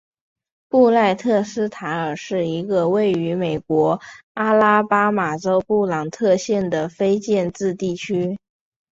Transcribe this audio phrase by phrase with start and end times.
[0.67, 4.01] 布赖特斯塔尔是一个位于美国
[4.33, 8.39] 阿拉巴马州布朗特县的非建制地区。